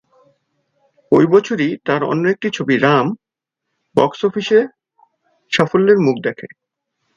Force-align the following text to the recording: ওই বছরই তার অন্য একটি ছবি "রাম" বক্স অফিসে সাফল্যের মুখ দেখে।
ওই 1.11 1.25
বছরই 1.25 1.69
তার 1.85 2.01
অন্য 2.03 2.23
একটি 2.29 2.47
ছবি 2.53 2.75
"রাম" 2.77 3.07
বক্স 3.95 4.19
অফিসে 4.25 4.59
সাফল্যের 5.51 5.99
মুখ 5.99 6.15
দেখে। 6.23 6.47